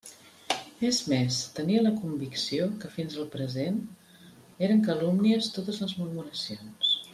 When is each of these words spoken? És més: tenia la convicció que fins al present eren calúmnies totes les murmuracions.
És 0.87 1.01
més: 1.11 1.35
tenia 1.59 1.83
la 1.87 1.91
convicció 1.97 2.65
que 2.83 2.91
fins 2.95 3.19
al 3.25 3.29
present 3.37 3.77
eren 4.69 4.83
calúmnies 4.91 5.53
totes 5.59 5.83
les 5.85 5.97
murmuracions. 6.03 6.95